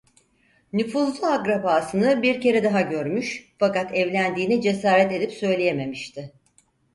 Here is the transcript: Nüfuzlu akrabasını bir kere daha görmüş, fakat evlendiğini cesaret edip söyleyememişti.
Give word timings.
Nüfuzlu 0.73 1.25
akrabasını 1.27 2.21
bir 2.23 2.41
kere 2.41 2.63
daha 2.63 2.81
görmüş, 2.81 3.53
fakat 3.57 3.95
evlendiğini 3.95 4.61
cesaret 4.61 5.11
edip 5.11 5.31
söyleyememişti. 5.31 6.31